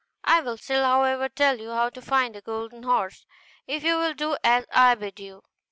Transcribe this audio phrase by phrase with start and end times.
[0.23, 3.27] I will still, however, tell you how to find the golden horse,
[3.67, 5.43] if you will do as I bid you.